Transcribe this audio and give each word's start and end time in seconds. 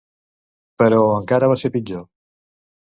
Però 0.83 1.03
encara 1.19 1.51
va 1.53 1.61
ser 1.65 1.75
pitjor. 1.79 2.05